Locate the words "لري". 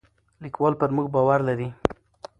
1.47-1.69